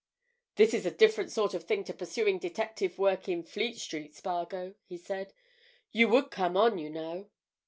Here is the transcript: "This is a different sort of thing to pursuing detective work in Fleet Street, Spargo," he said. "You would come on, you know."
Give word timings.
"This 0.55 0.73
is 0.73 0.87
a 0.87 0.89
different 0.89 1.31
sort 1.31 1.53
of 1.53 1.65
thing 1.65 1.83
to 1.83 1.93
pursuing 1.93 2.39
detective 2.39 2.97
work 2.97 3.29
in 3.29 3.43
Fleet 3.43 3.77
Street, 3.77 4.15
Spargo," 4.15 4.73
he 4.87 4.97
said. 4.97 5.31
"You 5.91 6.07
would 6.09 6.31
come 6.31 6.57
on, 6.57 6.79
you 6.79 6.89
know." 6.89 7.29